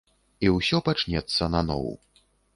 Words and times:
І 0.47 0.49
ўсё 0.55 0.79
пачнецца 0.87 1.51
наноў. 1.59 1.87